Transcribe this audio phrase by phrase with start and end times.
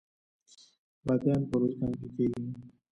[1.05, 2.43] بادیان په ارزګان کې کیږي